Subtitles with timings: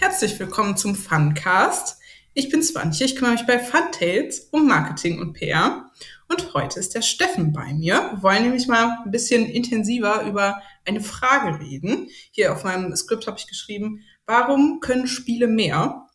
[0.00, 1.98] Herzlich willkommen zum Funcast.
[2.32, 5.90] Ich bin Swantje, ich kümmere mich bei Funtails um Marketing und PR.
[6.26, 8.08] Und heute ist der Steffen bei mir.
[8.10, 12.08] Wir wollen nämlich mal ein bisschen intensiver über eine Frage reden.
[12.30, 16.06] Hier auf meinem Skript habe ich geschrieben, warum können Spiele mehr?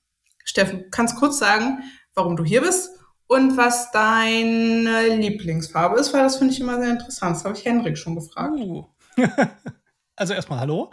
[0.44, 1.84] Steffen, kannst kurz sagen,
[2.16, 2.90] warum du hier bist
[3.28, 7.36] und was deine Lieblingsfarbe ist, weil das finde ich immer sehr interessant.
[7.36, 8.56] Das habe ich Henrik schon gefragt.
[8.58, 8.88] Uh.
[10.16, 10.92] also erstmal hallo.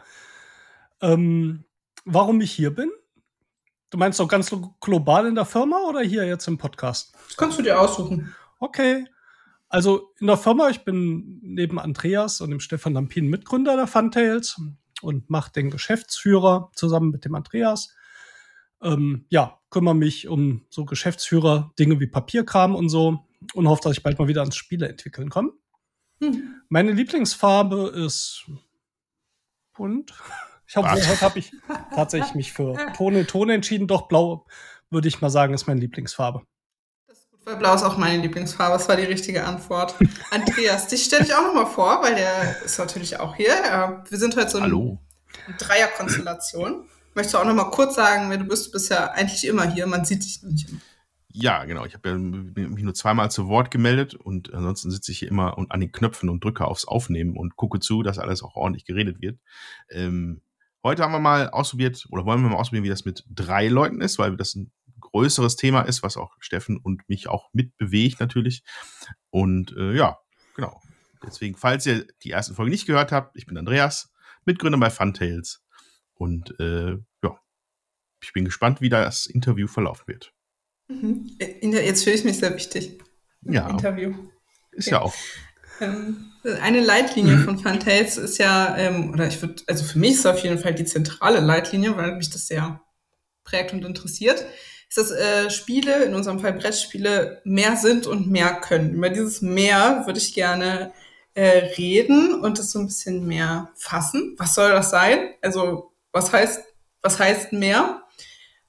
[1.00, 1.64] Ähm,
[2.04, 2.90] warum ich hier bin?
[3.90, 7.14] Du meinst doch ganz global in der Firma oder hier jetzt im Podcast?
[7.28, 8.34] Das kannst du dir aussuchen.
[8.58, 9.04] Okay.
[9.68, 14.60] Also in der Firma, ich bin neben Andreas und dem Stefan Lampin Mitgründer der Funtails
[15.02, 17.94] und mache den Geschäftsführer zusammen mit dem Andreas.
[18.82, 24.02] Ähm, ja, kümmere mich um so Geschäftsführer-Dinge wie Papierkram und so und hoffe, dass ich
[24.02, 25.52] bald mal wieder ans Spiele entwickeln komme.
[26.20, 26.62] Hm.
[26.68, 28.46] Meine Lieblingsfarbe ist
[29.74, 30.14] bunt.
[30.72, 31.52] Ich habe heute habe ich
[31.94, 33.86] tatsächlich mich für Ton in Ton entschieden.
[33.86, 34.46] Doch blau
[34.88, 36.40] würde ich mal sagen, ist meine Lieblingsfarbe.
[37.06, 38.78] Das ist gut, weil blau ist auch meine Lieblingsfarbe.
[38.78, 39.94] Das war die richtige Antwort.
[40.30, 43.52] Andreas, dich stelle ich auch noch mal vor, weil der ist natürlich auch hier.
[44.08, 44.98] Wir sind heute so eine
[45.58, 46.88] Dreierkonstellation.
[47.14, 48.68] Möchtest du auch noch mal kurz sagen, wer du bist?
[48.68, 49.86] Du bist ja eigentlich immer hier.
[49.86, 50.80] Man sieht dich nicht immer.
[51.34, 51.84] Ja, genau.
[51.84, 55.58] Ich habe ja mich nur zweimal zu Wort gemeldet und ansonsten sitze ich hier immer
[55.58, 59.20] an den Knöpfen und drücke aufs Aufnehmen und gucke zu, dass alles auch ordentlich geredet
[59.20, 59.38] wird.
[59.90, 60.40] Ähm,
[60.84, 64.00] Heute haben wir mal ausprobiert oder wollen wir mal ausprobieren, wie das mit drei Leuten
[64.00, 68.64] ist, weil das ein größeres Thema ist, was auch Steffen und mich auch mitbewegt natürlich.
[69.30, 70.18] Und äh, ja,
[70.56, 70.80] genau.
[71.24, 74.10] Deswegen, falls ihr die erste Folge nicht gehört habt, ich bin Andreas,
[74.44, 75.62] Mitgründer bei Funtails.
[76.14, 77.40] Und äh, ja,
[78.20, 80.32] ich bin gespannt, wie das Interview verlaufen wird.
[80.88, 81.36] Mhm.
[81.38, 83.00] Jetzt fühle ich mich sehr wichtig.
[83.42, 83.68] Ja.
[83.70, 84.14] Interview.
[84.72, 84.96] Ist okay.
[84.96, 85.14] ja auch
[86.60, 87.44] eine Leitlinie mhm.
[87.44, 90.58] von Funtails ist ja, ähm, oder ich würde, also für mich ist es auf jeden
[90.58, 92.80] Fall die zentrale Leitlinie, weil mich das sehr
[93.44, 94.44] prägt und interessiert,
[94.88, 98.94] ist, dass äh, Spiele, in unserem Fall Brettspiele, mehr sind und mehr können.
[98.94, 100.92] Über dieses Mehr würde ich gerne
[101.34, 104.34] äh, reden und das so ein bisschen mehr fassen.
[104.38, 105.30] Was soll das sein?
[105.40, 106.62] Also, was heißt,
[107.00, 108.02] was heißt mehr?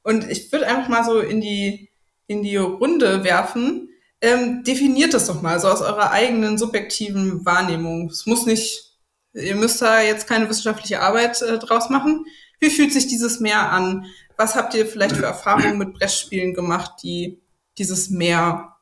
[0.01, 1.89] Und ich würde einfach mal so in die,
[2.27, 3.89] in die Runde werfen,
[4.23, 8.09] ähm, definiert das doch mal, so aus eurer eigenen subjektiven Wahrnehmung.
[8.09, 8.97] Es muss nicht,
[9.33, 12.25] ihr müsst da jetzt keine wissenschaftliche Arbeit äh, draus machen.
[12.61, 14.05] Wie fühlt sich dieses Meer an?
[14.37, 17.41] Was habt ihr vielleicht für Erfahrungen mit Brettspielen gemacht, die
[17.77, 18.77] dieses Meer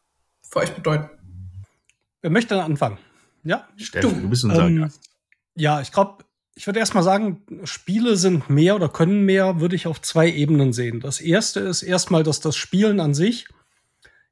[0.47, 1.09] für euch bedeuten?
[2.21, 2.99] Wer möchte dann anfangen?
[3.43, 3.67] Ja?
[3.77, 5.01] Steffen, du, du bist unser ähm, Gast.
[5.55, 6.23] Ja, ich glaube,
[6.53, 10.71] ich würde erstmal sagen, Spiele sind mehr oder können mehr, würde ich auf zwei Ebenen
[10.71, 10.99] sehen.
[10.99, 13.47] Das erste ist erstmal, dass das Spielen an sich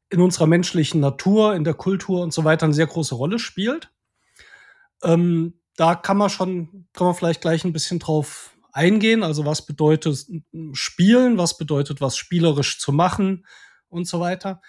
[0.09, 3.92] in unserer menschlichen Natur, in der Kultur und so weiter eine sehr große Rolle spielt.
[5.03, 9.24] Ähm, da kann man schon, kann man vielleicht gleich ein bisschen drauf eingehen.
[9.24, 10.28] Also was bedeutet
[10.74, 13.46] Spielen, was bedeutet was spielerisch zu machen
[13.88, 14.62] und so weiter.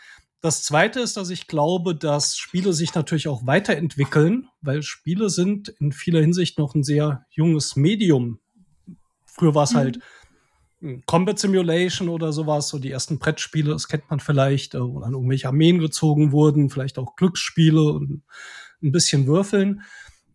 [0.43, 5.69] Das zweite ist, dass ich glaube, dass Spiele sich natürlich auch weiterentwickeln, weil Spiele sind
[5.69, 8.41] in vieler Hinsicht noch ein sehr junges Medium.
[9.27, 10.01] Früher war es halt mhm.
[10.01, 10.20] halt
[11.07, 15.13] Combat Simulation oder sowas, so die ersten Brettspiele, das kennt man vielleicht, äh, wo dann
[15.13, 18.23] irgendwelche Armeen gezogen wurden, vielleicht auch Glücksspiele und
[18.83, 19.83] ein bisschen Würfeln.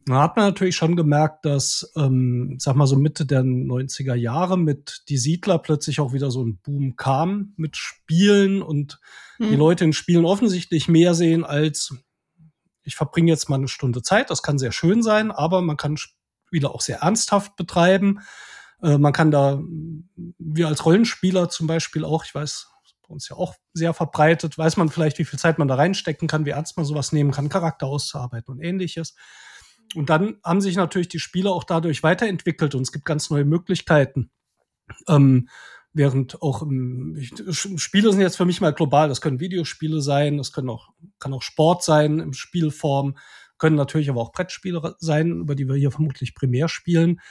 [0.06, 4.56] Da hat man natürlich schon gemerkt, dass, ähm, sag mal so Mitte der 90er Jahre
[4.56, 9.00] mit Die Siedler plötzlich auch wieder so ein Boom kam mit Spielen und
[9.40, 9.50] mhm.
[9.50, 11.96] die Leute in Spielen offensichtlich mehr sehen als
[12.86, 14.30] ich verbringe jetzt mal eine Stunde Zeit.
[14.30, 18.20] Das kann sehr schön sein, aber man kann Spiele auch sehr ernsthaft betreiben.
[18.82, 19.62] Äh, man kann da,
[20.38, 22.68] wir als Rollenspieler zum Beispiel auch, ich weiß,
[23.08, 26.28] bei uns ja auch sehr verbreitet, weiß man vielleicht, wie viel Zeit man da reinstecken
[26.28, 29.16] kann, wie ernst man sowas nehmen kann, Charakter auszuarbeiten und ähnliches.
[29.94, 33.46] Und dann haben sich natürlich die Spiele auch dadurch weiterentwickelt und es gibt ganz neue
[33.46, 34.32] Möglichkeiten.
[35.08, 35.50] Ähm,
[35.94, 37.18] während auch ähm,
[37.52, 39.08] Spiele sind jetzt für mich mal global.
[39.08, 43.18] Das können Videospiele sein, das können auch, kann auch Sport sein im Spielform,
[43.58, 47.22] können natürlich aber auch Brettspiele sein, über die wir hier vermutlich primär spielen.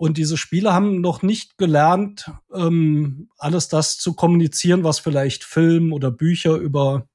[0.00, 5.92] Und diese Spiele haben noch nicht gelernt, ähm, alles das zu kommunizieren, was vielleicht Film
[5.92, 7.06] oder Bücher über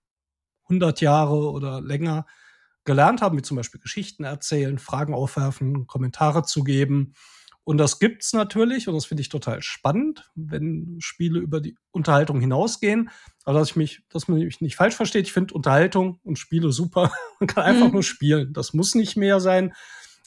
[0.66, 2.28] 100 Jahre oder länger
[2.84, 7.14] gelernt haben, wie zum Beispiel Geschichten erzählen, Fragen aufwerfen, Kommentare zu geben.
[7.64, 12.40] Und das gibt's natürlich und das finde ich total spannend, wenn Spiele über die Unterhaltung
[12.40, 13.10] hinausgehen.
[13.46, 16.72] Aber dass ich mich, dass man mich nicht falsch versteht, ich finde Unterhaltung und Spiele
[16.72, 17.12] super.
[17.40, 17.94] Man kann einfach mhm.
[17.94, 18.54] nur spielen.
[18.54, 19.74] Das muss nicht mehr sein.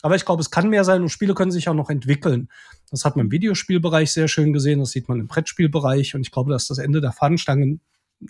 [0.03, 2.49] Aber ich glaube, es kann mehr sein und Spiele können sich auch noch entwickeln.
[2.91, 6.31] Das hat man im Videospielbereich sehr schön gesehen, das sieht man im Brettspielbereich und ich
[6.31, 7.81] glaube, dass das Ende der Fahnenstange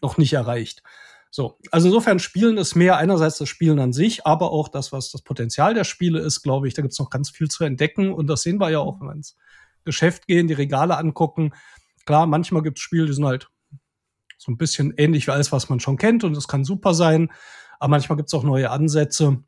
[0.02, 0.82] noch nicht erreicht.
[1.30, 5.10] So, also insofern Spielen ist mehr einerseits das Spielen an sich, aber auch das, was
[5.10, 8.12] das Potenzial der Spiele ist, glaube ich, da gibt es noch ganz viel zu entdecken
[8.12, 9.36] und das sehen wir ja auch, wenn wir ins
[9.84, 11.52] Geschäft gehen, die Regale angucken.
[12.06, 13.50] Klar, manchmal gibt es Spiele, die sind halt
[14.38, 17.30] so ein bisschen ähnlich wie alles, was man schon kennt und es kann super sein.
[17.78, 19.42] Aber manchmal gibt es auch neue Ansätze,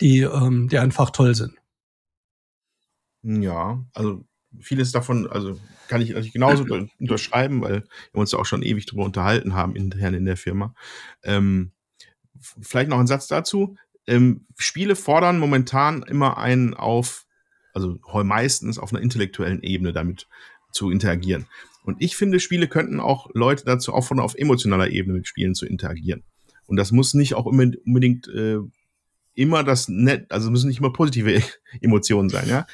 [0.00, 1.54] die, ähm, die einfach toll sind.
[3.22, 4.24] Ja, also
[4.60, 6.64] vieles davon, also kann ich natürlich genauso
[6.98, 10.74] unterschreiben, weil wir uns ja auch schon ewig darüber unterhalten haben intern in der Firma.
[11.22, 11.72] Ähm,
[12.40, 13.76] vielleicht noch ein Satz dazu.
[14.06, 17.26] Ähm, Spiele fordern momentan immer einen auf,
[17.74, 20.26] also meistens auf einer intellektuellen Ebene damit
[20.72, 21.46] zu interagieren.
[21.84, 25.66] Und ich finde, Spiele könnten auch Leute dazu auffordern, auf emotionaler Ebene mit Spielen zu
[25.66, 26.24] interagieren.
[26.66, 28.58] Und das muss nicht auch unbedingt äh,
[29.34, 31.42] immer das nett, also müssen nicht immer positive
[31.80, 32.66] Emotionen sein, ja.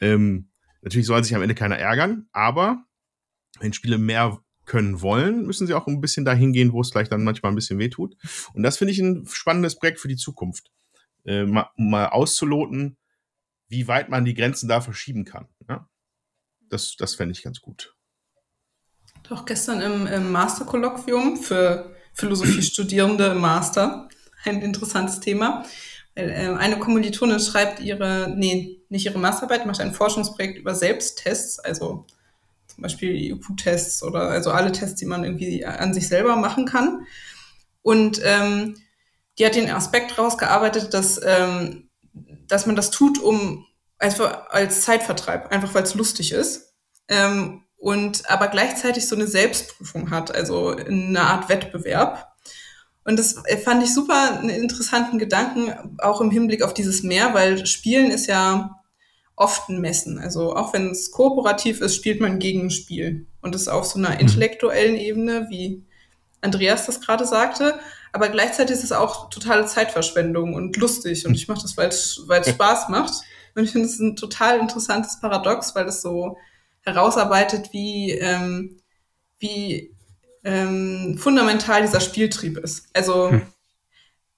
[0.00, 0.50] Ähm,
[0.82, 2.84] natürlich soll sich am Ende keiner ärgern, aber
[3.60, 7.12] wenn Spiele mehr können wollen, müssen sie auch ein bisschen dahin gehen, wo es vielleicht
[7.12, 8.16] dann manchmal ein bisschen wehtut.
[8.54, 10.70] Und das finde ich ein spannendes Projekt für die Zukunft.
[11.24, 12.96] Äh, mal, mal auszuloten,
[13.68, 15.48] wie weit man die Grenzen da verschieben kann.
[15.68, 15.88] Ja?
[16.68, 17.94] Das, das fände ich ganz gut.
[19.28, 24.08] Doch gestern im, im Masterkolloquium für Philosophiestudierende im Master
[24.46, 25.64] ein interessantes Thema.
[26.14, 31.58] Weil, äh, eine Kommilitonin schreibt ihre, nee, nicht ihre Masterarbeit, macht ein Forschungsprojekt über Selbsttests,
[31.58, 32.06] also
[32.66, 37.06] zum Beispiel IQ-Tests oder also alle Tests, die man irgendwie an sich selber machen kann.
[37.82, 38.76] Und ähm,
[39.38, 41.88] die hat den Aspekt rausgearbeitet, dass, ähm,
[42.46, 43.66] dass man das tut, um
[43.98, 46.74] einfach als Zeitvertreib, einfach weil es lustig ist.
[47.08, 52.33] Ähm, und aber gleichzeitig so eine Selbstprüfung hat, also eine Art Wettbewerb.
[53.04, 57.66] Und das fand ich super einen interessanten Gedanken, auch im Hinblick auf dieses Meer, weil
[57.66, 58.80] Spielen ist ja
[59.36, 60.18] oft ein Messen.
[60.18, 63.26] Also auch wenn es kooperativ ist, spielt man gegen ein Spiel.
[63.42, 64.20] Und das auf so einer mhm.
[64.20, 65.84] intellektuellen Ebene, wie
[66.40, 67.78] Andreas das gerade sagte.
[68.12, 71.26] Aber gleichzeitig ist es auch totale Zeitverschwendung und lustig.
[71.26, 73.12] Und ich mache das, weil es Spaß macht.
[73.54, 76.36] Und ich finde es ein total interessantes Paradox, weil es so
[76.82, 78.78] herausarbeitet, wie, ähm,
[79.38, 79.93] wie
[80.44, 82.88] ähm, fundamental dieser Spieltrieb ist.
[82.92, 83.30] Also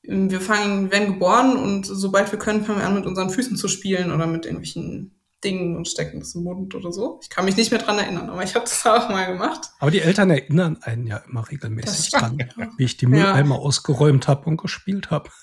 [0.03, 0.31] hm.
[0.31, 3.69] wir fangen, werden geboren und sobald wir können, fangen wir an, mit unseren Füßen zu
[3.69, 5.13] spielen oder mit irgendwelchen
[5.45, 7.21] Dingen und stecken das im Mund oder so.
[7.23, 9.71] Ich kann mich nicht mehr dran erinnern, aber ich habe das auch mal gemacht.
[9.79, 12.39] Aber die Eltern erinnern einen ja immer regelmäßig dran,
[12.77, 13.61] wie ich die Mülleimer ja.
[13.61, 15.31] ausgeräumt habe und gespielt habe.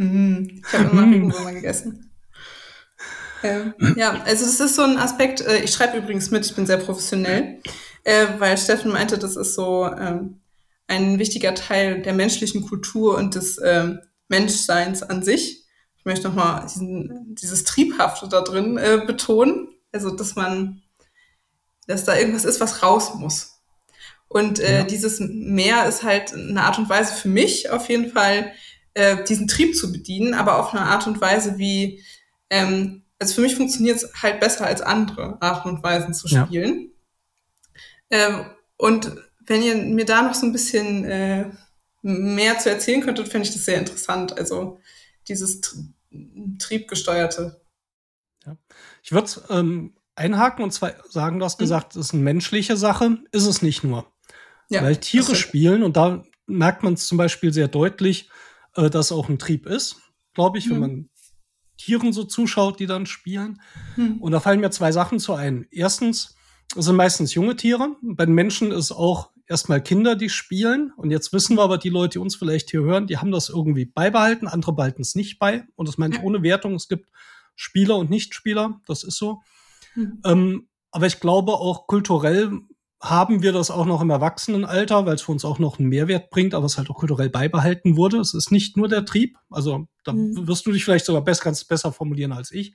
[0.00, 0.62] Mhm.
[0.66, 1.12] Ich habe immer mhm.
[1.12, 2.10] Regenwürmer gegessen.
[3.42, 6.64] Ähm, ja, also das ist so ein Aspekt, äh, ich schreibe übrigens mit, ich bin
[6.66, 7.60] sehr professionell,
[8.04, 10.40] äh, weil Steffen meinte, das ist so ähm,
[10.86, 13.94] ein wichtiger Teil der menschlichen Kultur und des äh,
[14.28, 15.64] Menschseins an sich.
[15.96, 20.82] Ich möchte nochmal dieses Triebhafte da drin äh, betonen, also dass man,
[21.86, 23.60] dass da irgendwas ist, was raus muss.
[24.28, 24.84] Und äh, ja.
[24.84, 28.52] dieses Meer ist halt eine Art und Weise für mich auf jeden Fall,
[28.94, 32.02] äh, diesen Trieb zu bedienen, aber auf eine Art und Weise, wie
[32.48, 36.80] ähm, also für mich funktioniert es halt besser als andere Arten und Weisen zu spielen.
[36.80, 36.86] Ja.
[38.10, 38.46] Ähm,
[38.76, 39.16] und
[39.46, 41.50] wenn ihr mir da noch so ein bisschen äh,
[42.02, 44.36] mehr zu erzählen könntet, fände ich das sehr interessant.
[44.38, 44.80] Also
[45.28, 45.60] dieses
[46.58, 47.60] triebgesteuerte.
[48.46, 48.56] Ja.
[49.02, 51.64] Ich würde ähm, einhaken und zwar sagen, du hast mhm.
[51.64, 54.10] gesagt, es ist eine menschliche Sache, ist es nicht nur.
[54.68, 58.30] Ja, Weil Tiere spielen und da merkt man es zum Beispiel sehr deutlich,
[58.76, 59.96] äh, dass auch ein Trieb ist,
[60.34, 60.70] glaube ich, mhm.
[60.70, 61.10] wenn man
[61.76, 63.60] Tieren so zuschaut, die dann spielen.
[63.94, 64.18] Hm.
[64.18, 65.66] Und da fallen mir zwei Sachen zu ein.
[65.70, 66.36] Erstens,
[66.76, 67.96] es sind meistens junge Tiere.
[68.00, 70.92] Bei den Menschen ist auch erstmal Kinder, die spielen.
[70.96, 73.48] Und jetzt wissen wir aber, die Leute, die uns vielleicht hier hören, die haben das
[73.48, 75.64] irgendwie beibehalten, andere behalten es nicht bei.
[75.74, 76.74] Und das meine ich ohne Wertung.
[76.74, 77.10] Es gibt
[77.56, 79.42] Spieler und Nichtspieler, das ist so.
[79.94, 80.20] Hm.
[80.24, 82.52] Ähm, aber ich glaube auch kulturell
[83.02, 86.30] haben wir das auch noch im Erwachsenenalter, weil es für uns auch noch einen Mehrwert
[86.30, 88.18] bringt, aber es halt auch kulturell beibehalten wurde.
[88.18, 90.46] Es ist nicht nur der Trieb, also da mhm.
[90.46, 92.74] wirst du dich vielleicht sogar besser, ganz besser formulieren als ich.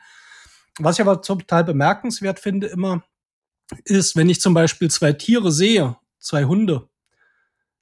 [0.80, 3.04] Was ich aber total bemerkenswert finde immer,
[3.84, 6.90] ist, wenn ich zum Beispiel zwei Tiere sehe, zwei Hunde,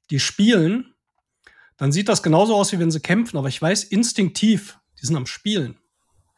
[0.09, 0.93] die spielen,
[1.77, 5.15] dann sieht das genauso aus, wie wenn sie kämpfen, aber ich weiß instinktiv, die sind
[5.15, 5.77] am Spielen.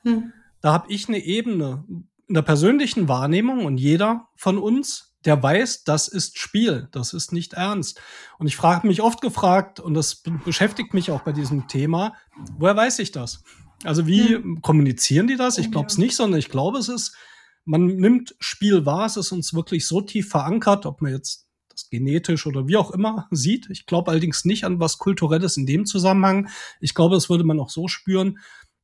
[0.03, 0.33] Mhm.
[0.61, 1.83] Da habe ich eine Ebene
[2.27, 7.33] in der persönlichen Wahrnehmung und jeder von uns der weiß, das ist Spiel, das ist
[7.33, 7.99] nicht ernst.
[8.37, 12.13] Und ich frage mich oft gefragt, und das beschäftigt mich auch bei diesem Thema,
[12.57, 13.43] woher weiß ich das?
[13.83, 14.61] Also wie hm.
[14.61, 15.57] kommunizieren die das?
[15.57, 17.15] Ich glaube es nicht, sondern ich glaube, es ist,
[17.65, 21.89] man nimmt Spiel wahr, es ist uns wirklich so tief verankert, ob man jetzt das
[21.89, 23.69] genetisch oder wie auch immer sieht.
[23.69, 26.49] Ich glaube allerdings nicht an was Kulturelles in dem Zusammenhang.
[26.79, 28.39] Ich glaube, das würde man auch so spüren,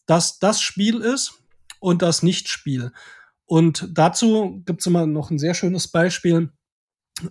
[0.06, 1.42] dass das Spiel ist
[1.80, 2.92] und das Nicht-Spiel.
[3.46, 6.52] Und dazu gibt es immer noch ein sehr schönes Beispiel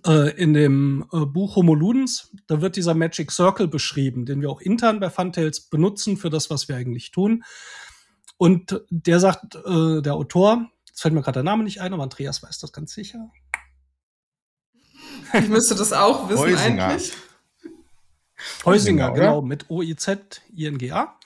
[0.06, 2.30] äh, in dem äh, Buch Homo Ludens.
[2.46, 6.50] Da wird dieser Magic Circle beschrieben, den wir auch intern bei Funtails benutzen für das,
[6.50, 7.44] was wir eigentlich tun.
[8.36, 12.02] Und der sagt, äh, der Autor, jetzt fällt mir gerade der Name nicht ein, aber
[12.02, 13.30] Andreas weiß das ganz sicher.
[15.32, 16.86] Ich müsste das auch wissen Heusinger.
[16.88, 17.12] eigentlich.
[18.66, 19.20] Heusinger, oder?
[19.20, 21.18] genau, mit O-I-Z-I-N-G-A.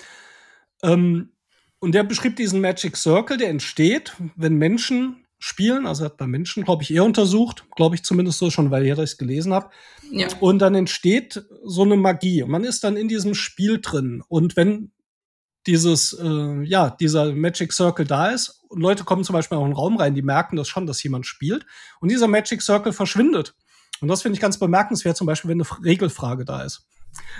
[0.83, 1.33] Ähm,
[1.81, 6.65] und der beschrieb diesen Magic Circle, der entsteht, wenn Menschen spielen, also hat bei Menschen,
[6.65, 9.71] glaube ich, eher untersucht, glaube ich zumindest so schon, weil ich es gelesen habe.
[10.11, 10.29] Ja.
[10.39, 12.43] Und dann entsteht so eine Magie.
[12.43, 14.23] Und man ist dann in diesem Spiel drin.
[14.29, 14.93] Und wenn
[15.67, 19.67] dieses, äh, ja, dieser Magic Circle da ist, und Leute kommen zum Beispiel auch in
[19.67, 21.65] einen Raum rein, die merken das schon, dass jemand spielt.
[22.01, 23.55] Und dieser Magic Circle verschwindet.
[24.01, 26.87] Und das finde ich ganz bemerkenswert, zum Beispiel, wenn eine Regelfrage da ist.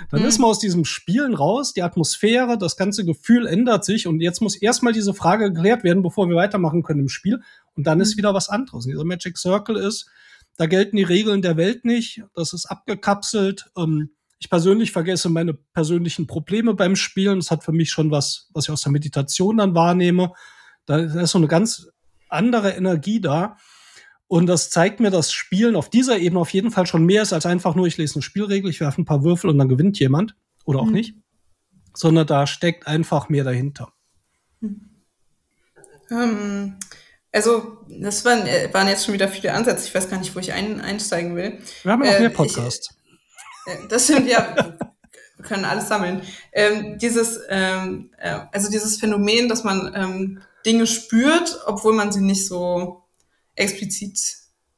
[0.09, 0.27] Dann Mhm.
[0.27, 4.41] ist man aus diesem Spielen raus, die Atmosphäre, das ganze Gefühl ändert sich und jetzt
[4.41, 7.41] muss erstmal diese Frage geklärt werden, bevor wir weitermachen können im Spiel.
[7.75, 8.19] Und dann ist Mhm.
[8.19, 8.85] wieder was anderes.
[8.85, 10.07] Und dieser Magic Circle ist,
[10.55, 13.65] da gelten die Regeln der Welt nicht, das ist abgekapselt.
[13.77, 17.39] Ähm, ich persönlich vergesse meine persönlichen Probleme beim Spielen.
[17.39, 20.33] Das hat für mich schon was, was ich aus der Meditation dann wahrnehme.
[20.85, 21.87] Da ist so eine ganz
[22.29, 23.57] andere Energie da.
[24.27, 27.31] Und das zeigt mir, dass Spielen auf dieser Ebene auf jeden Fall schon mehr ist
[27.33, 29.99] als einfach nur, ich lese eine Spielregel, ich werfe ein paar Würfel und dann gewinnt
[29.99, 30.35] jemand.
[30.65, 30.93] Oder auch Mhm.
[30.93, 31.15] nicht.
[31.93, 33.93] Sondern da steckt einfach mehr dahinter.
[36.11, 36.75] Ähm,
[37.31, 39.87] also, das waren, äh, waren jetzt schon wieder viele Ansätze.
[39.87, 41.59] Ich weiß gar nicht, wo ich ein, einsteigen will.
[41.83, 42.94] Wir haben ja noch Äh, mehr Podcasts.
[43.65, 44.55] Äh, Das stimmt, ja.
[45.37, 46.21] Wir können alles sammeln.
[46.53, 52.21] Ähm, dieses, ähm, äh, also dieses Phänomen, dass man ähm, Dinge spürt, obwohl man sie
[52.21, 53.03] nicht so
[53.55, 54.17] explizit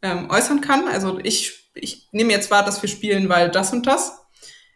[0.01, 0.87] ähm, äußern kann.
[0.87, 4.13] Also ich, ich nehme jetzt wahr, dass wir spielen, weil das und das.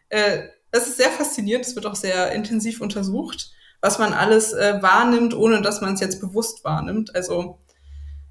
[0.09, 1.65] Äh, das ist sehr faszinierend.
[1.65, 3.51] Es wird auch sehr intensiv untersucht,
[3.81, 7.13] was man alles äh, wahrnimmt, ohne dass man es jetzt bewusst wahrnimmt.
[7.15, 7.59] Also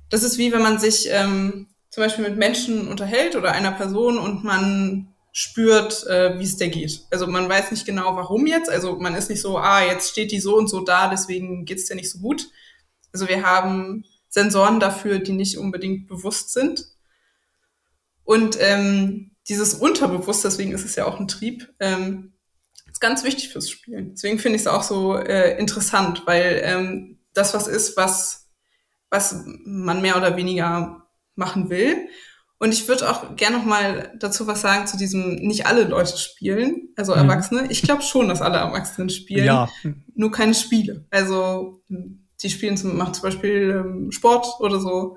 [0.09, 4.19] das ist wie wenn man sich ähm, zum Beispiel mit Menschen unterhält oder einer Person
[4.19, 7.03] und man spürt, äh, wie es der geht.
[7.11, 8.69] Also man weiß nicht genau, warum jetzt.
[8.69, 11.87] Also man ist nicht so, ah, jetzt steht die so und so da, deswegen geht's
[11.87, 12.49] dir nicht so gut.
[13.13, 16.87] Also wir haben Sensoren dafür, die nicht unbedingt bewusst sind.
[18.25, 22.33] Und ähm, dieses Unterbewusst, deswegen ist es ja auch ein Trieb, ähm,
[22.91, 24.13] ist ganz wichtig fürs Spielen.
[24.13, 28.49] Deswegen finde ich es auch so äh, interessant, weil ähm, das was ist, was,
[29.11, 32.09] was man mehr oder weniger machen will.
[32.63, 36.19] Und ich würde auch gerne noch mal dazu was sagen zu diesem, nicht alle Leute
[36.19, 37.21] spielen, also Mhm.
[37.21, 37.67] Erwachsene.
[37.71, 39.71] Ich glaube schon, dass alle Erwachsenen spielen Ja,
[40.15, 41.07] nur keine Spiele.
[41.11, 45.17] Also die spielen zum, machen zum Beispiel ähm, Sport oder so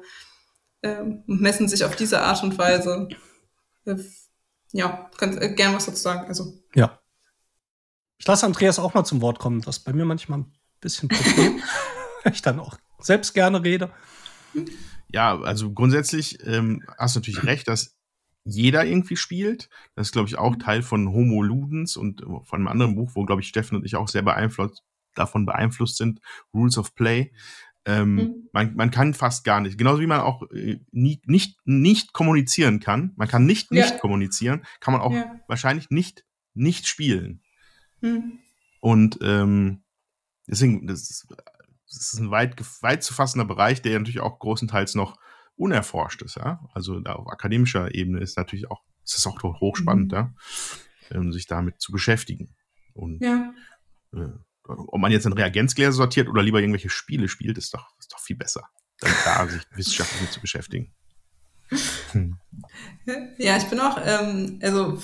[0.84, 3.10] ähm, und messen sich auf diese Art und Weise.
[3.84, 3.98] Äh,
[4.72, 6.28] ja, kannst äh, gerne was dazu sagen.
[6.30, 6.98] Also ja.
[8.20, 9.60] Ich lasse Andreas auch mal zum Wort kommen.
[9.60, 11.62] Das ist bei mir manchmal ein bisschen Problem,
[12.24, 13.92] weil ich dann auch selbst gerne rede.
[15.14, 17.96] Ja, also grundsätzlich ähm, hast du natürlich recht, dass
[18.46, 19.70] jeder irgendwie spielt.
[19.96, 23.12] Das ist, glaube ich, auch Teil von Homo Ludens und äh, von einem anderen Buch,
[23.14, 24.84] wo, glaube ich, Steffen und ich auch sehr beeinflusst,
[25.16, 26.20] davon beeinflusst sind,
[26.54, 27.32] Rules of Play.
[27.86, 28.50] Ähm, Mhm.
[28.54, 32.80] man, man kann fast gar nicht, genauso wie man auch äh, nie, nicht, nicht kommunizieren
[32.80, 33.78] kann, man kann nicht Ja.
[33.78, 35.40] nicht kommunizieren, kann man auch Ja.
[35.48, 37.42] wahrscheinlich nicht nicht spielen.
[38.02, 38.40] hm,
[38.80, 39.84] Und ähm,
[40.48, 41.28] deswegen, das ist,
[41.96, 45.18] das ist ein weit, weit zu fassender Bereich, der natürlich auch großenteils noch
[45.56, 46.36] unerforscht ist.
[46.36, 46.68] Ja?
[46.74, 50.18] Also auf akademischer Ebene ist natürlich auch, ist es auch doch hochspannend, Mhm.
[50.18, 50.34] ja?
[51.12, 52.56] ähm, sich damit zu beschäftigen.
[52.94, 53.54] Und ja.
[54.14, 54.30] äh,
[54.66, 58.20] ob man jetzt in Reagenzgläser sortiert oder lieber irgendwelche Spiele spielt, ist doch, ist doch
[58.20, 58.68] viel besser,
[59.00, 60.94] dann da sich wissenschaftlich mit zu beschäftigen.
[62.12, 62.38] Hm.
[63.38, 64.98] Ja, ich bin auch, ähm, also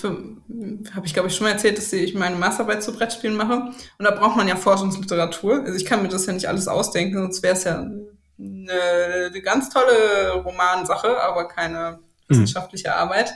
[0.94, 3.74] habe ich glaube ich schon mal erzählt, dass ich meine Masterarbeit zu Brettspielen mache.
[3.98, 5.64] Und da braucht man ja Forschungsliteratur.
[5.64, 9.42] Also ich kann mir das ja nicht alles ausdenken, sonst wäre es ja eine, eine
[9.42, 12.00] ganz tolle Romansache, aber keine
[12.30, 13.34] wissenschaftliche Arbeit.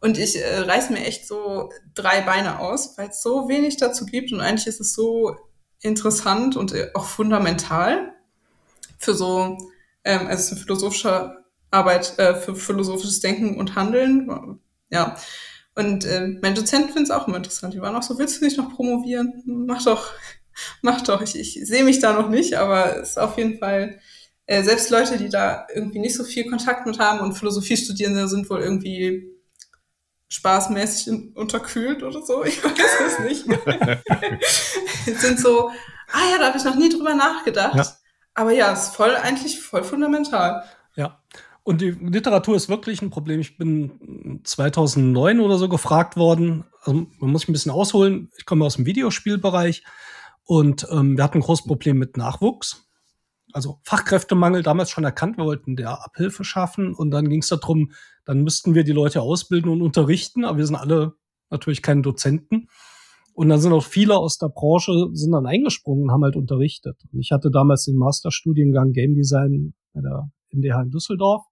[0.00, 4.04] Und ich äh, reiß mir echt so drei Beine aus, weil es so wenig dazu
[4.04, 4.32] gibt.
[4.32, 5.36] Und eigentlich ist es so
[5.80, 8.12] interessant und äh, auch fundamental
[8.98, 9.56] für so,
[10.04, 11.42] ähm, also es ist eine philosophische
[11.72, 14.60] Arbeit äh, für philosophisches Denken und Handeln.
[14.90, 15.16] Ja.
[15.74, 17.72] Und äh, mein Dozent findet es auch immer interessant.
[17.74, 19.42] Die waren auch so, willst du nicht noch promovieren?
[19.46, 20.12] Mach doch,
[20.82, 21.22] mach doch.
[21.22, 23.98] Ich, ich sehe mich da noch nicht, aber es ist auf jeden Fall,
[24.46, 28.50] äh, selbst Leute, die da irgendwie nicht so viel Kontakt mit haben und Philosophiestudierende sind
[28.50, 29.30] wohl irgendwie
[30.28, 32.44] spaßmäßig unterkühlt oder so.
[32.44, 32.72] Ich weiß
[33.06, 33.44] es nicht.
[35.20, 37.76] sind so, ah ja, da habe ich noch nie drüber nachgedacht.
[37.76, 37.96] Ja.
[38.34, 40.64] Aber ja, ist voll eigentlich voll fundamental.
[40.96, 41.22] Ja.
[41.64, 43.40] Und die Literatur ist wirklich ein Problem.
[43.40, 46.64] Ich bin 2009 oder so gefragt worden.
[46.80, 48.30] Also man muss ich ein bisschen ausholen.
[48.36, 49.84] Ich komme aus dem Videospielbereich
[50.44, 52.88] und ähm, wir hatten ein großes Problem mit Nachwuchs.
[53.52, 55.36] Also Fachkräftemangel damals schon erkannt.
[55.36, 57.92] Wir wollten der Abhilfe schaffen und dann ging es darum,
[58.24, 60.44] dann müssten wir die Leute ausbilden und unterrichten.
[60.44, 61.14] Aber wir sind alle
[61.50, 62.68] natürlich keine Dozenten.
[63.34, 66.98] Und dann sind auch viele aus der Branche sind dann eingesprungen und haben halt unterrichtet.
[67.12, 71.42] Und ich hatte damals den Masterstudiengang Game Design bei der MDH in Düsseldorf.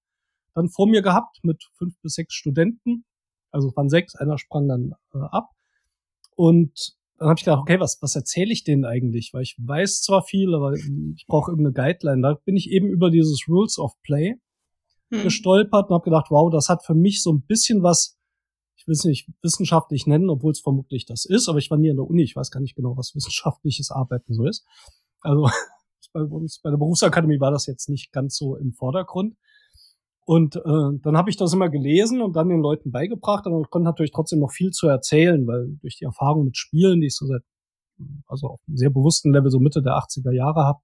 [0.54, 3.04] Dann vor mir gehabt mit fünf bis sechs Studenten.
[3.50, 5.50] Also es waren sechs, einer sprang dann äh, ab.
[6.36, 9.34] Und dann habe ich gedacht, okay, was, was erzähle ich denen eigentlich?
[9.34, 12.22] Weil ich weiß zwar viel, aber ich brauche irgendeine Guideline.
[12.22, 14.36] Da bin ich eben über dieses Rules of Play
[15.10, 15.22] hm.
[15.22, 18.18] gestolpert und habe gedacht, wow, das hat für mich so ein bisschen was,
[18.76, 21.90] ich will es nicht wissenschaftlich nennen, obwohl es vermutlich das ist, aber ich war nie
[21.90, 24.64] an der Uni, ich weiß gar nicht genau, was wissenschaftliches Arbeiten so ist.
[25.20, 25.50] Also
[26.12, 29.36] bei uns bei der Berufsakademie war das jetzt nicht ganz so im Vordergrund.
[30.30, 33.84] Und äh, dann habe ich das immer gelesen und dann den Leuten beigebracht, ich konnte
[33.84, 37.26] natürlich trotzdem noch viel zu erzählen, weil durch die Erfahrung mit Spielen, die ich so
[37.26, 37.42] seit,
[38.28, 40.78] also auf einem sehr bewussten Level so Mitte der 80er Jahre habe,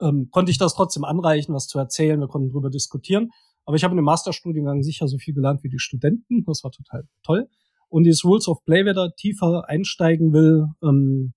[0.00, 2.20] ähm, konnte ich das trotzdem anreichen, was zu erzählen.
[2.20, 3.32] Wir konnten drüber diskutieren.
[3.64, 6.44] Aber ich habe in dem Masterstudiengang sicher so viel gelernt wie die Studenten.
[6.44, 7.48] Das war total toll.
[7.88, 11.32] Und dieses Rules of Play, wer da tiefer einsteigen will, ähm,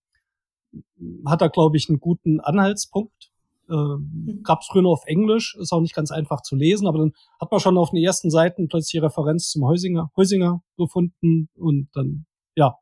[1.26, 3.33] hat da, glaube ich, einen guten Anhaltspunkt.
[3.70, 4.44] Ähm, mhm.
[4.44, 7.14] Gab es früher nur auf Englisch, ist auch nicht ganz einfach zu lesen, aber dann
[7.40, 11.90] hat man schon auf den ersten Seiten plötzlich die Referenz zum Heusinger, Heusinger gefunden und
[11.94, 12.78] dann, ja,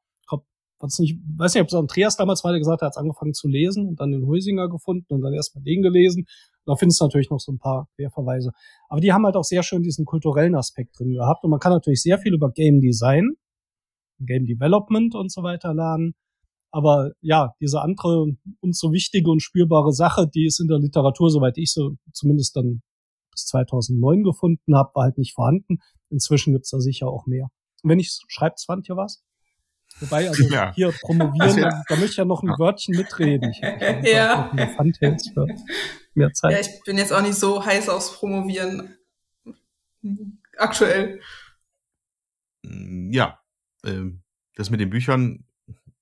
[0.82, 3.48] was nicht, weiß nicht, ob es Andreas damals weiter gesagt hat, er hat angefangen zu
[3.48, 6.26] lesen und dann den Heusinger gefunden und dann erstmal den gelesen.
[6.66, 8.52] Da findest du natürlich noch so ein paar Querverweise.
[8.90, 11.72] Aber die haben halt auch sehr schön diesen kulturellen Aspekt drin gehabt und man kann
[11.72, 13.32] natürlich sehr viel über Game Design,
[14.20, 16.14] Game Development und so weiter lernen.
[16.72, 21.30] Aber ja, diese andere uns so wichtige und spürbare Sache, die ist in der Literatur,
[21.30, 22.82] soweit ich so zumindest dann
[23.32, 25.80] bis 2009 gefunden habe, war halt nicht vorhanden.
[26.10, 27.50] Inzwischen gibt's da sicher auch mehr.
[27.84, 29.24] Und wenn ich schreibt Swantje was?
[30.00, 30.74] Wobei, also ja.
[30.74, 31.84] hier promovieren, ja.
[31.88, 33.52] da möchte ich ja noch ein Wörtchen mitreden.
[33.52, 34.52] Ich, ich ja.
[34.54, 35.48] für
[36.14, 36.52] mehr Zeit.
[36.52, 38.98] Ja, ich bin jetzt auch nicht so heiß aufs Promovieren
[40.58, 41.20] aktuell.
[42.64, 43.40] Ja,
[43.84, 44.24] ähm,
[44.56, 45.46] das mit den Büchern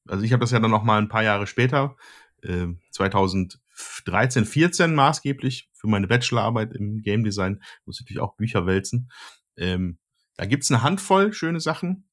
[0.10, 1.96] also ich habe das ja dann noch mal ein paar Jahre später,
[2.42, 8.66] äh, 2013, 14 maßgeblich für meine Bachelorarbeit im Game Design, muss ich natürlich auch Bücher
[8.66, 9.12] wälzen.
[9.58, 9.98] Ähm,
[10.36, 12.10] da gibt's eine Handvoll schöne Sachen,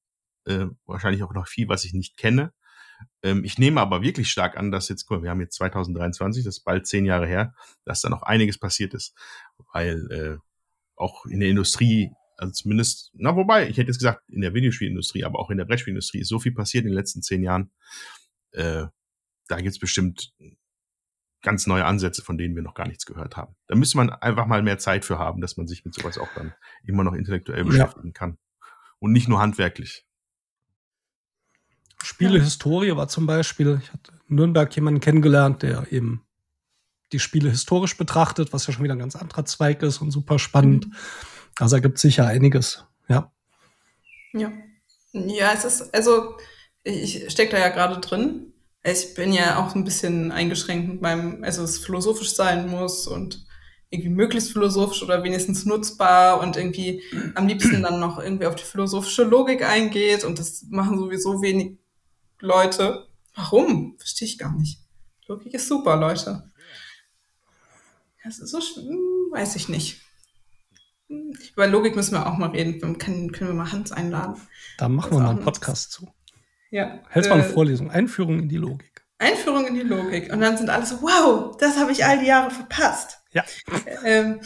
[0.47, 2.53] äh, wahrscheinlich auch noch viel, was ich nicht kenne.
[3.23, 6.45] Ähm, ich nehme aber wirklich stark an, dass jetzt, guck mal, wir haben jetzt 2023,
[6.45, 7.55] das ist bald zehn Jahre her,
[7.85, 9.15] dass da noch einiges passiert ist,
[9.73, 10.39] weil äh,
[10.97, 15.25] auch in der Industrie also zumindest, na wobei, ich hätte jetzt gesagt, in der Videospielindustrie,
[15.25, 17.71] aber auch in der Brettspielindustrie ist so viel passiert in den letzten zehn Jahren.
[18.53, 18.87] Äh,
[19.49, 20.33] da gibt's bestimmt
[21.43, 23.55] ganz neue Ansätze, von denen wir noch gar nichts gehört haben.
[23.69, 26.29] Da müsste man einfach mal mehr Zeit für haben, dass man sich mit sowas auch
[26.35, 26.53] dann
[26.85, 28.13] immer noch intellektuell beschäftigen ja.
[28.13, 28.39] kann.
[28.99, 30.05] Und nicht nur handwerklich.
[32.03, 36.27] Spielehistorie war zum Beispiel, ich hatte in Nürnberg jemanden kennengelernt, der eben
[37.13, 40.39] die Spiele historisch betrachtet, was ja schon wieder ein ganz anderer Zweig ist und super
[40.39, 40.89] spannend.
[40.89, 40.95] Mhm.
[41.59, 43.33] Also ergibt sicher einiges, ja.
[44.33, 44.53] Ja.
[45.13, 46.37] Ja, es ist, also
[46.85, 48.53] ich stecke da ja gerade drin.
[48.85, 53.45] Ich bin ja auch ein bisschen eingeschränkt mit meinem, also es philosophisch sein muss und
[53.91, 57.03] irgendwie möglichst philosophisch oder wenigstens nutzbar und irgendwie
[57.35, 61.79] am liebsten dann noch irgendwie auf die philosophische Logik eingeht und das machen sowieso wenig
[62.41, 63.09] Leute.
[63.35, 63.97] Warum?
[63.99, 64.81] Verstehe ich gar nicht.
[65.27, 66.51] Logik ist super, Leute.
[68.23, 70.06] Das ist so, weiß ich nicht.
[71.09, 72.81] Über Logik müssen wir auch mal reden.
[72.99, 74.41] Können, können wir mal Hans einladen?
[74.79, 76.09] Da machen wir mal einen Podcast zu.
[76.71, 77.01] Ja.
[77.09, 77.91] Hältst äh, mal eine Vorlesung.
[77.91, 79.05] Einführung in die Logik.
[79.19, 80.33] Einführung in die Logik.
[80.33, 83.21] Und dann sind alle so, wow, das habe ich all die Jahre verpasst.
[83.33, 83.45] Ja.
[84.05, 84.41] Ähm,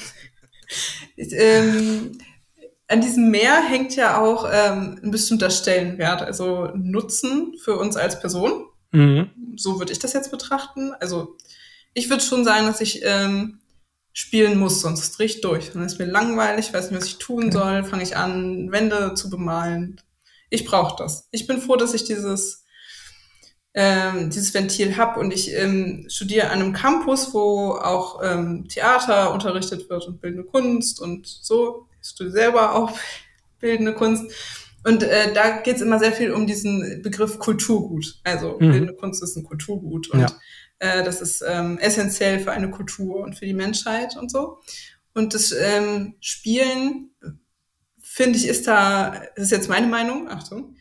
[1.17, 2.19] ähm,
[2.89, 8.21] an diesem Meer hängt ja auch ähm, ein bestimmter Stellenwert, also Nutzen für uns als
[8.21, 8.67] Person.
[8.93, 9.31] Mhm.
[9.57, 10.93] So würde ich das jetzt betrachten.
[11.01, 11.37] Also
[11.95, 13.60] ich würde schon sagen, dass ich ähm,
[14.13, 15.73] spielen muss, sonst drehe ich durch.
[15.73, 19.31] Dann ist mir langweilig, weiß nicht, was ich tun soll, fange ich an, Wände zu
[19.31, 20.01] bemalen.
[20.51, 21.29] Ich brauche das.
[21.31, 22.65] Ich bin froh, dass ich dieses,
[23.75, 29.33] ähm, dieses Ventil habe und ich ähm, studiere an einem Campus, wo auch ähm, Theater
[29.33, 31.87] unterrichtet wird und bildende Kunst und so.
[32.03, 32.93] Ich studiere selber auch
[33.61, 34.33] bildende Kunst.
[34.83, 38.19] Und äh, da geht es immer sehr viel um diesen Begriff Kulturgut.
[38.25, 38.71] Also mhm.
[38.71, 40.09] bildende Kunst ist ein Kulturgut.
[40.11, 40.33] Und ja.
[40.81, 44.61] Äh, das ist ähm, essentiell für eine Kultur und für die Menschheit und so.
[45.15, 47.11] Und das ähm, Spielen,
[48.03, 50.77] finde ich, ist da, das ist jetzt meine Meinung, Achtung,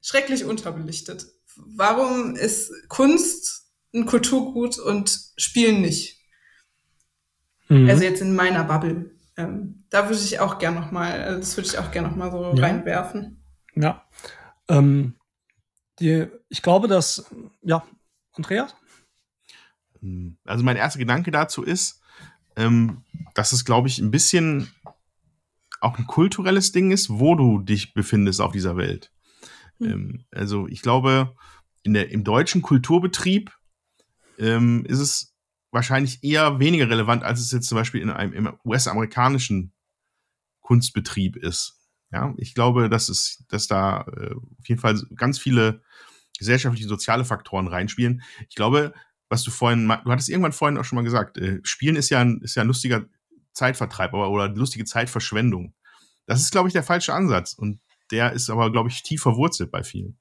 [0.00, 1.26] schrecklich unterbelichtet.
[1.56, 6.20] Warum ist Kunst ein Kulturgut und Spielen nicht?
[7.68, 7.88] Mhm.
[7.88, 9.10] Also jetzt in meiner Bubble.
[9.36, 12.16] Ähm, da würde ich auch gern noch mal, also das würde ich auch gern noch
[12.16, 12.64] mal so ja.
[12.64, 13.44] reinwerfen.
[13.74, 14.06] Ja.
[14.68, 15.16] Ähm,
[15.98, 17.26] die, ich glaube, dass,
[17.62, 17.84] ja,
[18.32, 18.74] Andreas?
[20.04, 20.36] Hm.
[20.44, 22.02] Also mein erster Gedanke dazu ist,
[22.56, 23.02] ähm,
[23.34, 24.68] dass es, glaube ich, ein bisschen
[25.80, 29.10] auch ein kulturelles Ding ist, wo du dich befindest auf dieser Welt.
[29.78, 29.90] Mhm.
[29.90, 31.34] Ähm, also ich glaube,
[31.82, 33.50] in der, im deutschen Kulturbetrieb
[34.38, 35.34] ähm, ist es
[35.70, 39.72] wahrscheinlich eher weniger relevant, als es jetzt zum Beispiel in einem US-amerikanischen
[40.60, 41.80] Kunstbetrieb ist.
[42.12, 45.82] Ja, ich glaube, dass es, dass da äh, auf jeden Fall ganz viele
[46.38, 48.22] gesellschaftliche, soziale Faktoren reinspielen.
[48.48, 48.94] Ich glaube,
[49.34, 52.20] was du vorhin, du hattest irgendwann vorhin auch schon mal gesagt, äh, Spielen ist ja
[52.20, 53.04] ein, ist ja ein lustiger
[53.52, 55.74] Zeitvertreib oder, oder lustige Zeitverschwendung.
[56.26, 57.52] Das ist, glaube ich, der falsche Ansatz.
[57.52, 57.80] Und
[58.12, 60.18] der ist aber, glaube ich, tief verwurzelt bei vielen.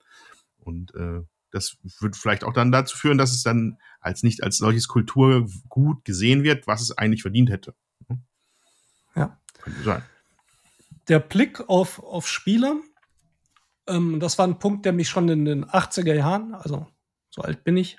[0.58, 1.22] Und äh,
[1.52, 6.04] das wird vielleicht auch dann dazu führen, dass es dann als nicht als solches Kulturgut
[6.04, 7.76] gesehen wird, was es eigentlich verdient hätte.
[9.16, 9.40] Ja.
[9.60, 10.02] Könnte sein.
[11.08, 12.82] Der Blick auf, auf Spiele,
[13.86, 16.88] ähm, das war ein Punkt, der mich schon in den 80er Jahren, also
[17.30, 17.98] so alt bin ich,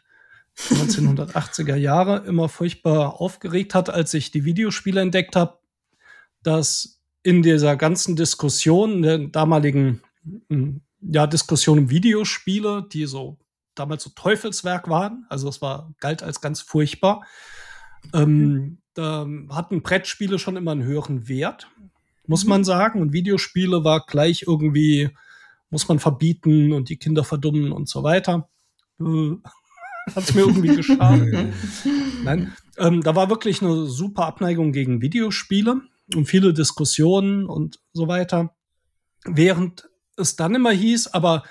[0.57, 5.59] 1980er Jahre immer furchtbar aufgeregt hat, als ich die Videospiele entdeckt habe,
[6.43, 10.03] dass in dieser ganzen Diskussion, der damaligen
[10.49, 13.39] hm, ja, Diskussion um Videospiele, die so
[13.75, 17.25] damals so Teufelswerk waren, also es war, galt als ganz furchtbar,
[18.13, 21.69] ähm, da hatten Brettspiele schon immer einen höheren Wert,
[22.27, 22.65] muss man mhm.
[22.65, 23.03] sagen.
[23.03, 25.11] Und Videospiele war gleich irgendwie,
[25.71, 28.49] muss man verbieten und die Kinder verdummen und so weiter.
[30.15, 31.53] Hat es mir irgendwie geschadet.
[32.25, 32.53] Nein.
[32.77, 35.83] Ähm, da war wirklich eine super Abneigung gegen Videospiele
[36.15, 38.55] und viele Diskussionen und so weiter.
[39.25, 41.45] Während es dann immer hieß, aber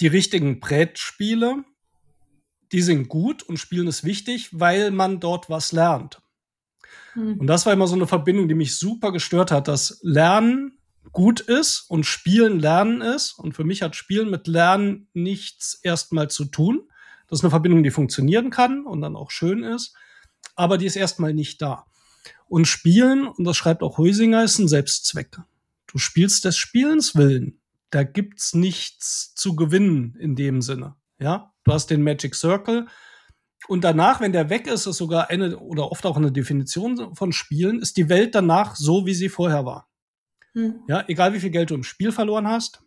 [0.00, 1.64] die richtigen Brettspiele,
[2.70, 6.22] die sind gut und Spielen ist wichtig, weil man dort was lernt.
[7.14, 7.40] Hm.
[7.40, 10.78] Und das war immer so eine Verbindung, die mich super gestört hat, dass Lernen
[11.12, 13.38] gut ist und Spielen Lernen ist.
[13.38, 16.88] Und für mich hat Spielen mit Lernen nichts erstmal zu tun.
[17.32, 19.96] Das ist eine Verbindung, die funktionieren kann und dann auch schön ist,
[20.54, 21.86] aber die ist erstmal nicht da.
[22.46, 25.38] Und Spielen, und das schreibt auch Heusinger, ist ein Selbstzweck.
[25.86, 27.58] Du spielst des Spielens willen.
[27.88, 30.96] Da gibt's nichts zu gewinnen in dem Sinne.
[31.18, 32.86] Ja, du hast den Magic Circle.
[33.66, 37.32] Und danach, wenn der weg ist, ist sogar eine oder oft auch eine Definition von
[37.32, 39.88] Spielen, ist die Welt danach so, wie sie vorher war.
[40.52, 40.82] Hm.
[40.86, 42.82] Ja, egal wie viel Geld du im Spiel verloren hast.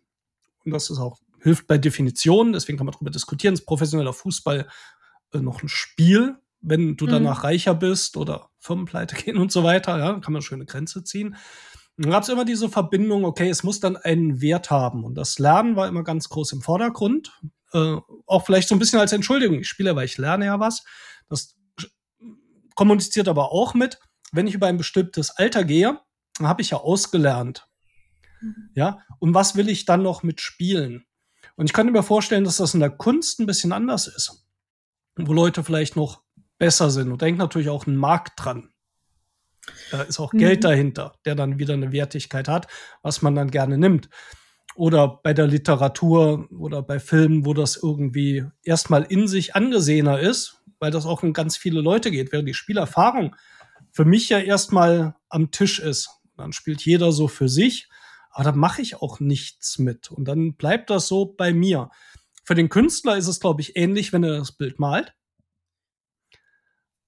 [0.64, 4.66] Und das ist auch hilft bei Definitionen, deswegen kann man darüber diskutieren, ist professioneller Fußball
[5.32, 7.10] äh, noch ein Spiel, wenn du mhm.
[7.10, 11.04] danach reicher bist oder Firmenpleite gehen und so weiter, ja, kann man eine schöne Grenze
[11.04, 11.36] ziehen.
[11.98, 15.04] Dann gab es immer diese Verbindung, okay, es muss dann einen Wert haben.
[15.04, 17.32] Und das Lernen war immer ganz groß im Vordergrund.
[17.72, 17.96] Äh,
[18.26, 20.84] auch vielleicht so ein bisschen als Entschuldigung, ich spiele, weil ich lerne ja was.
[21.28, 21.56] Das
[22.74, 23.98] kommuniziert aber auch mit,
[24.32, 25.98] wenn ich über ein bestimmtes Alter gehe,
[26.36, 27.66] dann habe ich ja ausgelernt.
[28.42, 28.70] Mhm.
[28.74, 31.05] Ja, und was will ich dann noch mit spielen?
[31.56, 34.46] Und ich könnte mir vorstellen, dass das in der Kunst ein bisschen anders ist.
[35.16, 36.22] Wo Leute vielleicht noch
[36.58, 37.10] besser sind.
[37.10, 38.70] Und hängt natürlich auch ein Markt dran.
[39.90, 40.38] Da ist auch mhm.
[40.38, 42.68] Geld dahinter, der dann wieder eine Wertigkeit hat,
[43.02, 44.08] was man dann gerne nimmt.
[44.74, 50.62] Oder bei der Literatur oder bei Filmen, wo das irgendwie erstmal in sich angesehener ist,
[50.78, 53.34] weil das auch um ganz viele Leute geht, während die Spielerfahrung
[53.90, 56.10] für mich ja erstmal am Tisch ist.
[56.36, 57.88] Dann spielt jeder so für sich
[58.36, 60.10] aber da mache ich auch nichts mit.
[60.10, 61.88] Und dann bleibt das so bei mir.
[62.44, 65.14] Für den Künstler ist es, glaube ich, ähnlich, wenn er das Bild malt.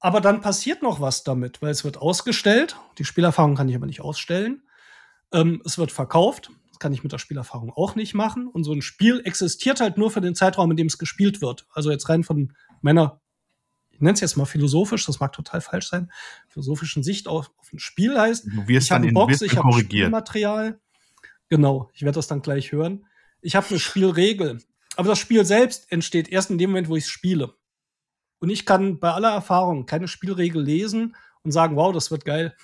[0.01, 2.77] Aber dann passiert noch was damit, weil es wird ausgestellt.
[2.97, 4.63] Die Spielerfahrung kann ich aber nicht ausstellen.
[5.31, 6.51] Ähm, es wird verkauft.
[6.69, 8.49] Das kann ich mit der Spielerfahrung auch nicht machen.
[8.49, 11.67] Und so ein Spiel existiert halt nur für den Zeitraum, in dem es gespielt wird.
[11.75, 13.21] Also jetzt rein von meiner,
[13.91, 16.11] ich nenne es jetzt mal philosophisch, das mag total falsch sein,
[16.49, 19.71] philosophischen Sicht auf, auf ein Spiel heißt, du wirst ich habe eine Box, ich habe
[19.75, 20.81] Spielmaterial.
[21.49, 23.07] Genau, ich werde das dann gleich hören.
[23.41, 24.61] Ich habe eine Spielregel.
[24.97, 27.55] Aber das Spiel selbst entsteht erst in dem Moment, wo ich es spiele.
[28.41, 32.55] Und ich kann bei aller Erfahrung keine Spielregel lesen und sagen, wow, das wird geil.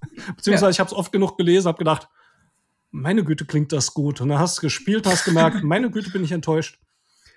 [0.36, 0.70] Beziehungsweise ja.
[0.70, 2.08] ich habe es oft genug gelesen, habe gedacht,
[2.90, 4.20] meine Güte, klingt das gut.
[4.20, 6.80] Und dann hast du gespielt, hast gemerkt, meine Güte, bin ich enttäuscht.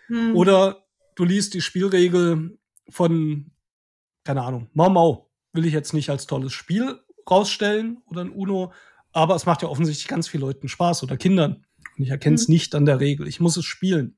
[0.07, 0.35] Hm.
[0.35, 2.57] Oder du liest die Spielregel
[2.89, 3.51] von,
[4.23, 5.27] keine Ahnung, Mau Mau.
[5.53, 6.99] Will ich jetzt nicht als tolles Spiel
[7.29, 8.73] rausstellen oder ein Uno,
[9.13, 11.65] aber es macht ja offensichtlich ganz vielen Leuten Spaß oder Kindern.
[11.97, 12.53] Und ich erkenne es mhm.
[12.53, 13.27] nicht an der Regel.
[13.27, 14.15] Ich muss es spielen.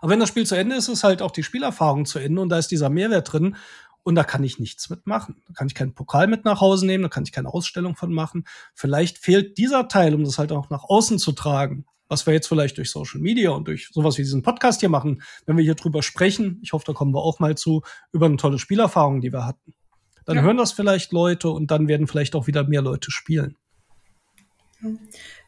[0.00, 2.48] Aber wenn das Spiel zu Ende ist, ist halt auch die Spielerfahrung zu Ende und
[2.48, 3.56] da ist dieser Mehrwert drin.
[4.02, 5.42] Und da kann ich nichts mitmachen.
[5.48, 8.12] Da kann ich keinen Pokal mit nach Hause nehmen, da kann ich keine Ausstellung von
[8.12, 8.44] machen.
[8.72, 12.46] Vielleicht fehlt dieser Teil, um das halt auch nach außen zu tragen, was wir jetzt
[12.46, 15.74] vielleicht durch Social Media und durch sowas wie diesen Podcast hier machen, wenn wir hier
[15.74, 16.60] drüber sprechen.
[16.62, 19.74] Ich hoffe, da kommen wir auch mal zu, über eine tolle Spielerfahrung, die wir hatten.
[20.24, 20.42] Dann ja.
[20.42, 23.56] hören das vielleicht Leute und dann werden vielleicht auch wieder mehr Leute spielen.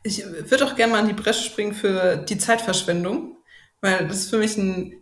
[0.03, 3.37] Ich würde auch gerne mal an die Bresche springen für die Zeitverschwendung,
[3.81, 4.95] weil das für mich ein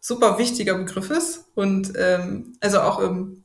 [0.00, 3.44] super wichtiger Begriff ist und ähm, also auch im,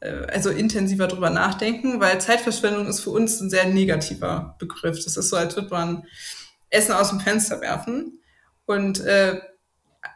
[0.00, 5.02] äh, also intensiver drüber nachdenken, weil Zeitverschwendung ist für uns ein sehr negativer Begriff.
[5.02, 6.06] Das ist so, als würde man
[6.70, 8.20] Essen aus dem Fenster werfen.
[8.66, 9.40] Und äh,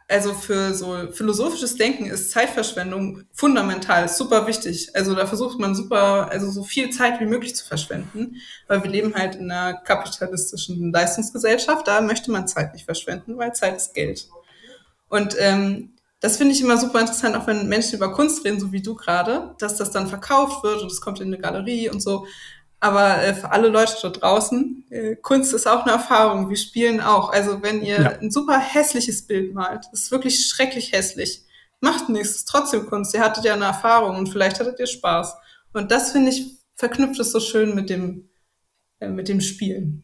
[0.07, 4.89] also für so philosophisches Denken ist Zeitverschwendung fundamental, super wichtig.
[4.93, 8.35] Also da versucht man super, also so viel Zeit wie möglich zu verschwenden,
[8.67, 11.87] weil wir leben halt in einer kapitalistischen Leistungsgesellschaft.
[11.87, 14.27] Da möchte man Zeit nicht verschwenden, weil Zeit ist Geld.
[15.09, 18.71] Und ähm, das finde ich immer super interessant, auch wenn Menschen über Kunst reden, so
[18.71, 22.01] wie du gerade, dass das dann verkauft wird und es kommt in eine Galerie und
[22.01, 22.25] so.
[22.83, 26.99] Aber äh, für alle Leute da draußen, äh, Kunst ist auch eine Erfahrung, wir spielen
[26.99, 27.31] auch.
[27.31, 28.09] Also wenn ihr ja.
[28.19, 31.45] ein super hässliches Bild malt, ist wirklich schrecklich hässlich,
[31.79, 33.13] macht nichts, ist trotzdem Kunst.
[33.13, 35.33] Ihr hattet ja eine Erfahrung und vielleicht hattet ihr Spaß.
[35.71, 38.27] Und das finde ich verknüpft es so schön mit dem,
[38.99, 40.03] äh, mit dem Spielen.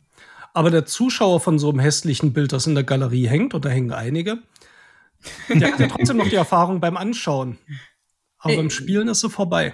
[0.54, 3.70] Aber der Zuschauer von so einem hässlichen Bild, das in der Galerie hängt, und da
[3.70, 4.38] hängen einige,
[5.50, 7.58] der hat ja trotzdem noch die Erfahrung beim Anschauen.
[8.38, 9.74] Aber beim Spielen ist sie vorbei.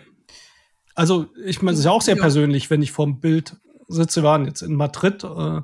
[0.96, 2.22] Also, ich meine, es ist ja auch sehr ja.
[2.22, 4.22] persönlich, wenn ich vorm Bild sitze.
[4.24, 5.62] Wir waren jetzt in Madrid äh,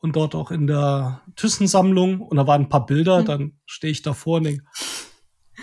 [0.00, 3.20] und dort auch in der Thyssen-Sammlung und da waren ein paar Bilder.
[3.20, 3.24] Mhm.
[3.24, 4.64] Dann stehe ich davor und denke,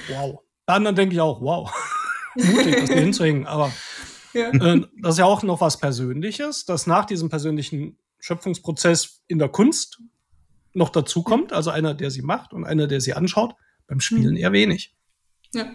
[0.09, 0.39] wow.
[0.65, 1.71] Dann, dann denke ich auch, wow.
[2.35, 3.45] Mutig, das hier hinzuhängen.
[3.45, 3.71] Aber
[4.33, 4.49] ja.
[4.49, 9.49] äh, das ist ja auch noch was Persönliches, dass nach diesem persönlichen Schöpfungsprozess in der
[9.49, 10.01] Kunst
[10.73, 11.53] noch dazukommt.
[11.53, 13.55] Also einer, der sie macht und einer, der sie anschaut.
[13.87, 14.37] Beim Spielen mhm.
[14.37, 14.95] eher wenig.
[15.53, 15.67] Ja.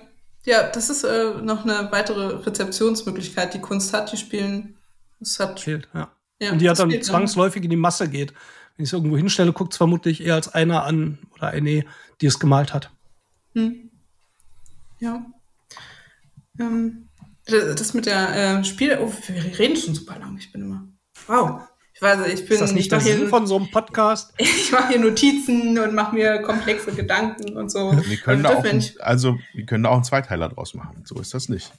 [0.47, 4.11] Ja, das ist äh, noch eine weitere Rezeptionsmöglichkeit, die Kunst hat.
[4.13, 4.77] Die spielen,
[5.21, 5.61] es hat.
[5.61, 6.11] Fehlt, ja.
[6.41, 8.33] ja und die hat dann zwangsläufig in die Masse geht.
[8.77, 11.85] Wenn ich es irgendwo hinstelle, guckt es vermutlich eher als einer an oder eine,
[12.21, 12.91] die es gemalt hat.
[13.55, 13.91] Hm.
[15.01, 15.27] Ja.
[16.59, 17.09] Ähm,
[17.47, 18.99] das mit der äh, Spiel.
[19.01, 20.37] Oh, wir reden schon super lang.
[20.39, 20.89] Ich bin immer.
[21.27, 21.70] Wow.
[22.01, 22.53] Ich weiß, ich bin.
[22.53, 24.33] Ist das nicht der Sinn von so einem Podcast?
[24.39, 27.93] ich mache hier Notizen und mache mir komplexe Gedanken und so.
[27.93, 28.65] Wir können, da auch,
[29.01, 31.03] also, wir können da auch einen Zweiteiler draus machen.
[31.05, 31.71] So ist das nicht.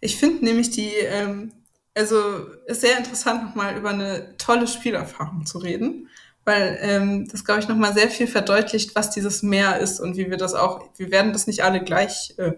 [0.00, 1.52] Ich finde nämlich die, ähm,
[1.94, 2.16] also
[2.64, 6.08] ist sehr interessant, nochmal über eine tolle Spielerfahrung zu reden,
[6.46, 10.30] weil ähm, das, glaube ich, nochmal sehr viel verdeutlicht, was dieses Meer ist und wie
[10.30, 12.52] wir das auch, wir werden das nicht alle gleich äh,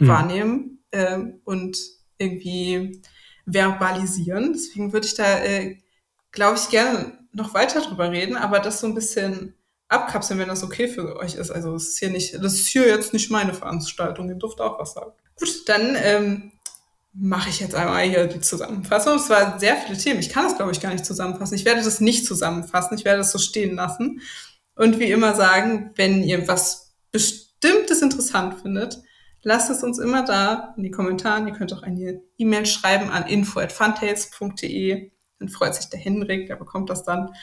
[0.00, 0.08] mhm.
[0.08, 1.78] wahrnehmen ähm, und
[2.18, 3.00] irgendwie
[3.46, 4.54] verbalisieren.
[4.54, 5.76] Deswegen würde ich da äh,
[6.32, 9.54] glaube ich, gerne noch weiter drüber reden, aber das so ein bisschen
[9.88, 11.50] abkapseln, wenn das okay für euch ist.
[11.50, 14.78] Also es ist hier nicht, das ist hier jetzt nicht meine Veranstaltung, ihr dürft auch
[14.78, 15.12] was sagen.
[15.38, 16.52] Gut, dann ähm,
[17.12, 19.16] mache ich jetzt einmal hier die Zusammenfassung.
[19.16, 20.20] Es waren sehr viele Themen.
[20.20, 21.54] Ich kann das, glaube ich, gar nicht zusammenfassen.
[21.54, 22.96] Ich werde das nicht zusammenfassen.
[22.96, 24.20] Ich werde das so stehen lassen.
[24.74, 29.02] Und wie immer sagen, wenn ihr was Bestimmtes interessant findet,
[29.42, 31.46] lasst es uns immer da in die Kommentare.
[31.46, 35.10] Ihr könnt auch eine E-Mail schreiben an info.funtails.de
[35.42, 37.34] dann freut sich der Henrik, der bekommt das dann.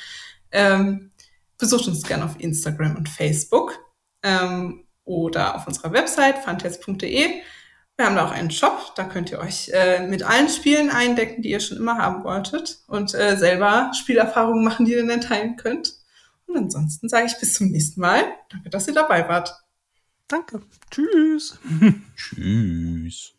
[0.52, 1.12] Ähm,
[1.58, 3.78] besucht uns gerne auf Instagram und Facebook
[4.24, 7.42] ähm, oder auf unserer Website fantest.de.
[7.98, 11.42] Wir haben da auch einen Shop, da könnt ihr euch äh, mit allen Spielen eindecken,
[11.42, 15.58] die ihr schon immer haben wolltet und äh, selber Spielerfahrungen machen, die ihr dann teilen
[15.58, 15.96] könnt.
[16.48, 18.24] Und ansonsten sage ich bis zum nächsten Mal.
[18.50, 19.54] Danke, dass ihr dabei wart.
[20.30, 20.62] Danke.
[20.90, 21.60] Tschüss.
[22.16, 23.39] Tschüss.